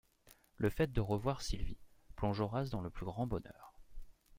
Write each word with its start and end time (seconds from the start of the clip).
Le 0.55 0.71
fait 0.71 0.91
de 0.91 0.99
recevoir 0.99 1.43
Sylvie 1.43 1.77
plonge 2.15 2.39
Horace 2.41 2.71
dans 2.71 2.81
le 2.81 2.89
plus 2.89 3.05
grand 3.05 3.27
bonheur. 3.27 3.71